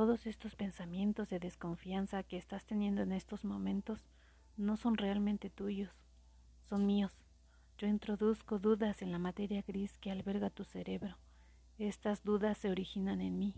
[0.00, 4.08] Todos estos pensamientos de desconfianza que estás teniendo en estos momentos
[4.56, 5.92] no son realmente tuyos,
[6.62, 7.12] son míos.
[7.76, 11.18] Yo introduzco dudas en la materia gris que alberga tu cerebro.
[11.76, 13.54] Estas dudas se originan en mí.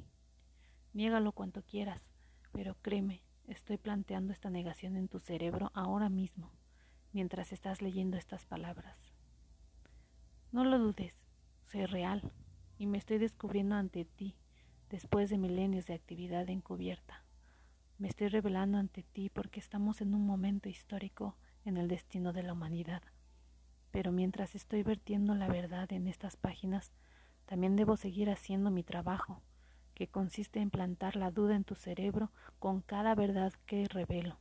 [0.94, 2.02] Niégalo cuanto quieras,
[2.50, 6.50] pero créeme, estoy planteando esta negación en tu cerebro ahora mismo,
[7.12, 8.98] mientras estás leyendo estas palabras.
[10.50, 11.14] No lo dudes,
[11.66, 12.32] soy real
[12.78, 14.34] y me estoy descubriendo ante ti
[14.92, 17.24] después de milenios de actividad encubierta.
[17.96, 22.42] Me estoy revelando ante ti porque estamos en un momento histórico en el destino de
[22.42, 23.02] la humanidad.
[23.90, 26.92] Pero mientras estoy vertiendo la verdad en estas páginas,
[27.46, 29.40] también debo seguir haciendo mi trabajo,
[29.94, 34.36] que consiste en plantar la duda en tu cerebro con cada verdad que revelo.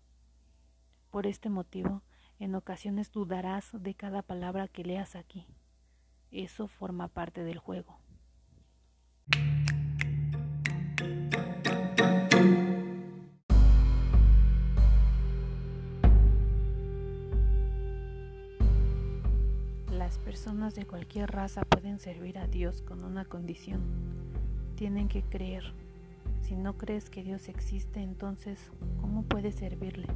[1.11, 2.01] Por este motivo,
[2.39, 5.47] en ocasiones dudarás de cada palabra que leas aquí.
[6.29, 8.00] Eso forma parte del juego.
[20.41, 23.79] Personas de cualquier raza pueden servir a Dios con una condición.
[24.73, 25.63] Tienen que creer.
[26.41, 30.07] Si no crees que Dios existe, entonces, ¿cómo puedes servirle?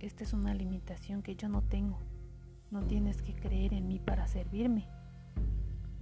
[0.00, 2.00] Esta es una limitación que yo no tengo.
[2.72, 4.88] No tienes que creer en mí para servirme.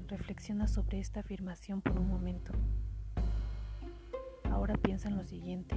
[0.06, 2.54] Reflexiona sobre esta afirmación por un momento.
[4.44, 5.76] Ahora piensa en lo siguiente.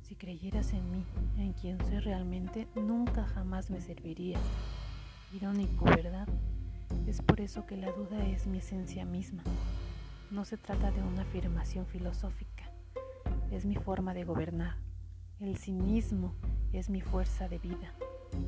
[0.00, 1.04] Si creyeras en mí,
[1.36, 4.40] en quien soy realmente, nunca jamás me servirías.
[5.34, 6.26] Irónico, ¿verdad?
[7.10, 9.42] Es por eso que la duda es mi esencia misma.
[10.30, 12.70] No se trata de una afirmación filosófica,
[13.50, 14.76] es mi forma de gobernar.
[15.40, 16.36] El cinismo
[16.72, 17.92] es mi fuerza de vida.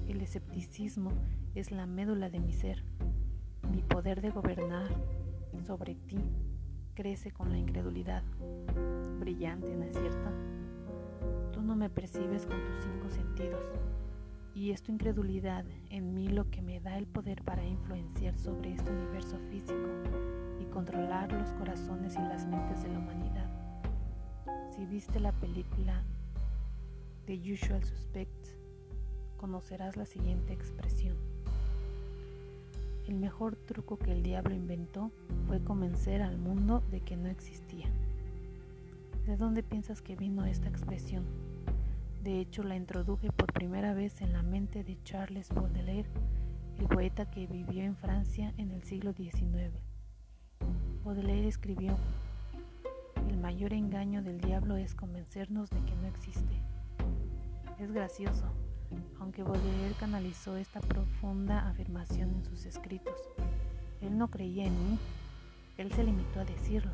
[0.07, 1.11] El escepticismo
[1.57, 2.85] es la médula de mi ser.
[3.69, 4.95] Mi poder de gobernar
[5.67, 6.21] sobre ti
[6.95, 8.23] crece con la incredulidad.
[9.19, 10.31] Brillante, ¿no es cierto?
[11.53, 13.65] Tú no me percibes con tus cinco sentidos
[14.55, 18.73] y es tu incredulidad en mí lo que me da el poder para influenciar sobre
[18.73, 19.89] este universo físico
[20.61, 23.51] y controlar los corazones y las mentes de la humanidad.
[24.75, 26.03] Si viste la película
[27.27, 28.57] The Usual Suspects,
[29.37, 31.17] conocerás la siguiente expresión.
[33.09, 35.11] El mejor truco que el diablo inventó
[35.47, 37.89] fue convencer al mundo de que no existía.
[39.27, 41.25] ¿De dónde piensas que vino esta expresión?
[42.23, 46.09] De hecho, la introduje por primera vez en la mente de Charles Baudelaire,
[46.79, 49.73] el poeta que vivió en Francia en el siglo XIX.
[51.05, 51.97] Baudelaire escribió,
[53.29, 56.63] El mayor engaño del diablo es convencernos de que no existe.
[57.81, 58.47] Es gracioso,
[59.19, 63.17] aunque Baudelaire canalizó esta profunda afirmación en sus escritos.
[64.01, 64.99] Él no creía en mí,
[65.77, 66.93] él se limitó a decirlo,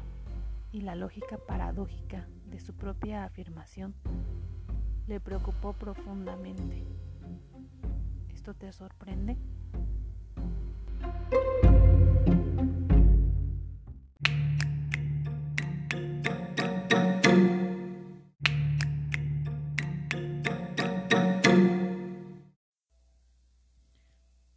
[0.72, 3.94] y la lógica paradójica de su propia afirmación
[5.08, 6.84] le preocupó profundamente.
[8.28, 9.38] ¿Esto te sorprende?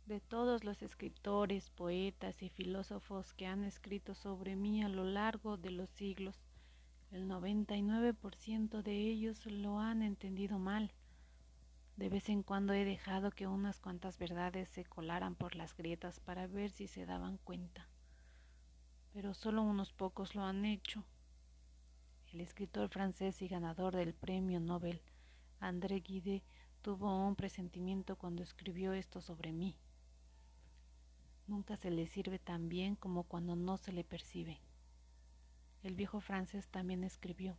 [0.06, 5.56] de todos los escritores, poetas y filósofos que han escrito sobre mí a lo largo
[5.56, 6.42] de los siglos,
[7.12, 10.94] el 99% de ellos lo han entendido mal.
[11.98, 16.22] De vez en cuando he dejado que unas cuantas verdades se colaran por las grietas
[16.22, 17.90] para ver si se daban cuenta.
[19.14, 21.04] Pero solo unos pocos lo han hecho.
[22.32, 25.02] El escritor francés y ganador del premio Nobel,
[25.60, 26.44] André Gide,
[26.82, 29.76] tuvo un presentimiento cuando escribió esto sobre mí.
[31.46, 34.62] Nunca se le sirve tan bien como cuando no se le percibe.
[35.84, 37.58] El viejo francés también escribió,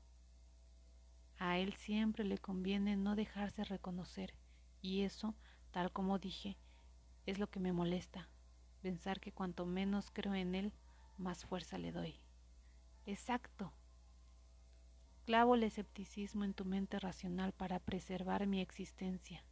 [1.45, 4.33] a él siempre le conviene no dejarse reconocer,
[4.81, 5.35] y eso,
[5.73, 6.57] tal como dije,
[7.27, 8.29] es lo que me molesta,
[8.81, 10.73] pensar que cuanto menos creo en él,
[11.19, 12.15] más fuerza le doy.
[13.07, 13.73] Exacto.
[15.25, 19.45] Clavo el escepticismo en tu mente racional para preservar mi existencia.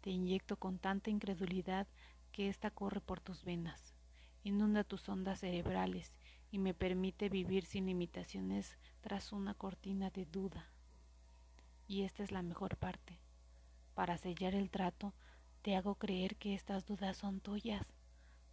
[0.00, 1.86] Te inyecto con tanta incredulidad
[2.32, 3.94] que ésta corre por tus venas,
[4.42, 6.12] inunda tus ondas cerebrales
[6.50, 10.72] y me permite vivir sin limitaciones tras una cortina de duda.
[11.86, 13.18] Y esta es la mejor parte.
[13.94, 15.14] Para sellar el trato,
[15.62, 17.86] te hago creer que estas dudas son tuyas.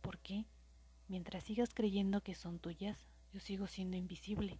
[0.01, 0.45] ¿Por qué?
[1.07, 4.59] Mientras sigas creyendo que son tuyas, yo sigo siendo invisible.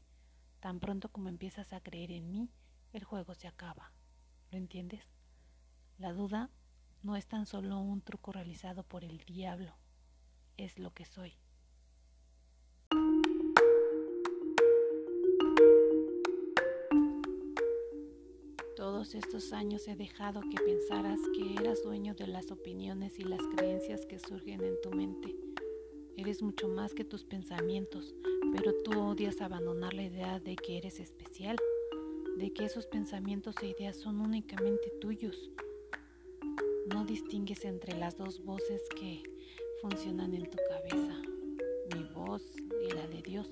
[0.60, 2.50] Tan pronto como empiezas a creer en mí,
[2.94, 3.92] el juego se acaba.
[4.52, 5.04] ¿Lo entiendes?
[5.98, 6.50] La duda
[7.04, 9.76] no es tan solo un truco realizado por el diablo,
[10.58, 11.38] es lo que soy.
[18.96, 23.42] Todos estos años he dejado que pensaras que eras dueño de las opiniones y las
[23.54, 25.36] creencias que surgen en tu mente.
[26.16, 28.16] Eres mucho más que tus pensamientos,
[28.54, 31.58] pero tú odias abandonar la idea de que eres especial,
[32.38, 35.52] de que esos pensamientos e ideas son únicamente tuyos.
[36.94, 39.24] No distingues entre las dos voces que
[39.82, 41.22] funcionan en tu cabeza,
[41.94, 42.50] mi voz
[42.82, 43.50] y la de Dios.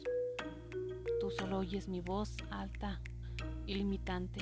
[1.20, 3.02] Tú solo oyes mi voz alta,
[3.68, 4.40] ilimitante,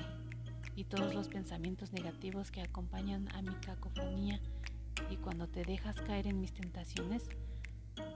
[0.76, 4.40] y todos los pensamientos negativos que acompañan a mi cacofonía
[5.10, 7.30] y cuando te dejas caer en mis tentaciones,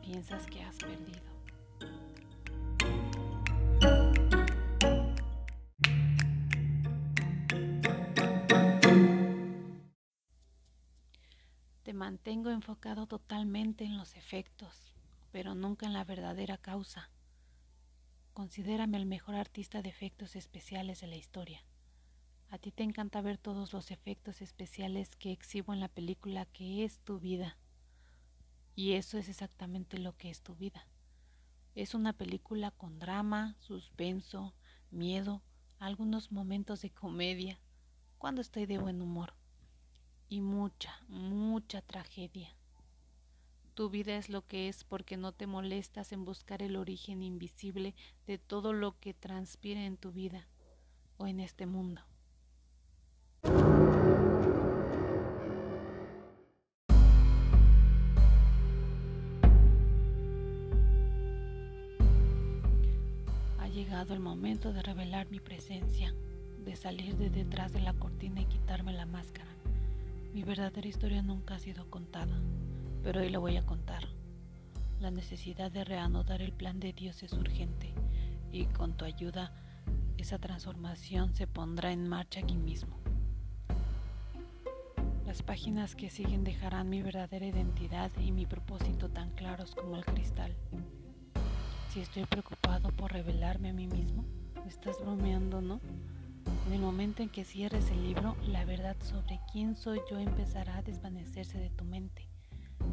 [0.02, 1.36] piensas que has perdido.
[11.84, 14.96] Te mantengo enfocado totalmente en los efectos,
[15.32, 17.10] pero nunca en la verdadera causa.
[18.34, 21.64] Considérame el mejor artista de efectos especiales de la historia.
[22.56, 26.86] A ti te encanta ver todos los efectos especiales que exhibo en la película que
[26.86, 27.58] es tu vida.
[28.76, 30.88] Y eso es exactamente lo que es tu vida.
[31.74, 34.54] Es una película con drama, suspenso,
[34.90, 35.42] miedo,
[35.80, 37.60] algunos momentos de comedia,
[38.18, 39.34] cuando estoy de buen humor.
[40.30, 42.56] Y mucha, mucha tragedia.
[43.74, 47.96] Tu vida es lo que es porque no te molestas en buscar el origen invisible
[48.26, 50.48] de todo lo que transpira en tu vida
[51.18, 52.02] o en este mundo.
[63.96, 66.14] Llegado el momento de revelar mi presencia,
[66.66, 69.50] de salir de detrás de la cortina y quitarme la máscara.
[70.34, 72.38] Mi verdadera historia nunca ha sido contada,
[73.04, 74.04] pero hoy la voy a contar.
[75.00, 77.94] La necesidad de reanudar el plan de Dios es urgente
[78.52, 79.54] y con tu ayuda
[80.18, 82.98] esa transformación se pondrá en marcha aquí mismo.
[85.26, 90.04] Las páginas que siguen dejarán mi verdadera identidad y mi propósito tan claros como el
[90.04, 90.54] cristal.
[91.96, 94.26] Si estoy preocupado por revelarme a mí mismo,
[94.68, 95.80] estás bromeando, ¿no?
[96.68, 100.76] En el momento en que cierres el libro, la verdad sobre quién soy yo empezará
[100.76, 102.28] a desvanecerse de tu mente.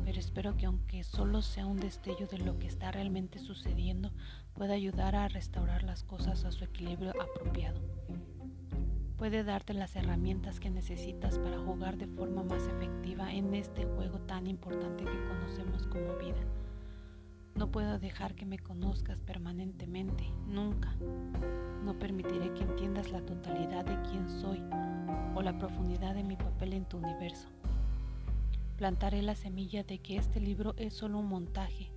[0.04, 4.12] Pero espero que aunque solo sea un destello de lo que está realmente sucediendo,
[4.54, 7.80] pueda ayudar a restaurar las cosas a su equilibrio apropiado
[9.18, 14.18] puede darte las herramientas que necesitas para jugar de forma más efectiva en este juego
[14.18, 16.44] tan importante que conocemos como vida.
[17.54, 20.94] No puedo dejar que me conozcas permanentemente, nunca.
[21.84, 24.62] No permitiré que entiendas la totalidad de quién soy
[25.34, 27.48] o la profundidad de mi papel en tu universo.
[28.76, 31.90] Plantaré la semilla de que este libro es solo un montaje,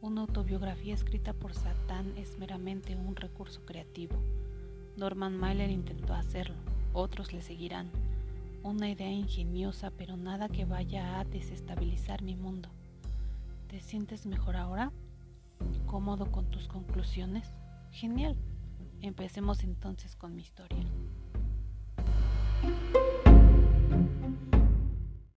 [0.00, 4.16] una autobiografía escrita por Satán es meramente un recurso creativo
[4.96, 6.56] Norman Mailer intentó hacerlo,
[6.94, 7.90] otros le seguirán.
[8.62, 12.70] Una idea ingeniosa, pero nada que vaya a desestabilizar mi mundo.
[13.76, 14.90] ¿Te sientes mejor ahora?
[15.84, 17.46] ¿Cómodo con tus conclusiones?
[17.90, 18.34] Genial.
[19.02, 20.82] Empecemos entonces con mi historia.